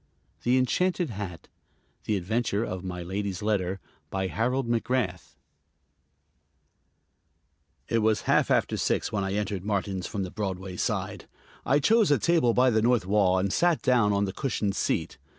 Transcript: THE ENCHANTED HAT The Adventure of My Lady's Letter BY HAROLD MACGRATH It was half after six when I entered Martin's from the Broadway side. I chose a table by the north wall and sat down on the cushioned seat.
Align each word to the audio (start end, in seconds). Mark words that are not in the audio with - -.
THE 0.41 0.57
ENCHANTED 0.57 1.11
HAT 1.11 1.47
The 2.05 2.17
Adventure 2.17 2.63
of 2.63 2.83
My 2.83 3.03
Lady's 3.03 3.43
Letter 3.43 3.79
BY 4.09 4.27
HAROLD 4.29 4.67
MACGRATH 4.67 5.35
It 7.87 7.99
was 7.99 8.21
half 8.21 8.49
after 8.49 8.77
six 8.77 9.11
when 9.11 9.23
I 9.23 9.33
entered 9.35 9.63
Martin's 9.63 10.07
from 10.07 10.23
the 10.23 10.31
Broadway 10.31 10.75
side. 10.75 11.27
I 11.67 11.77
chose 11.77 12.09
a 12.09 12.17
table 12.17 12.55
by 12.55 12.71
the 12.71 12.81
north 12.81 13.05
wall 13.05 13.37
and 13.37 13.53
sat 13.53 13.83
down 13.83 14.11
on 14.11 14.25
the 14.25 14.33
cushioned 14.33 14.75
seat. 14.75 15.19